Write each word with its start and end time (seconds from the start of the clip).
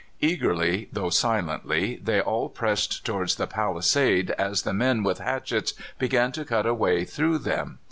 Eagerly, 0.19 0.89
though 0.91 1.11
silently, 1.11 1.97
they 1.97 2.19
all 2.19 2.49
pressed 2.49 3.05
towards 3.05 3.35
the 3.35 3.45
palisades 3.45 4.31
as 4.31 4.63
the 4.63 4.73
men 4.73 5.03
with 5.03 5.19
hatchets 5.19 5.75
began 5.99 6.31
to 6.31 6.43
cut 6.43 6.65
a 6.65 6.73
way 6.73 7.05
through 7.05 7.37
them. 7.37 7.77